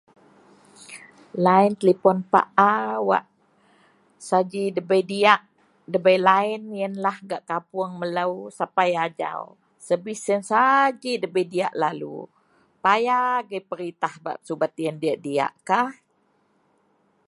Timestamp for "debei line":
5.91-6.65